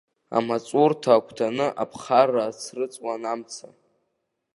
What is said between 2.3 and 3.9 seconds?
ацрыҵуан амца.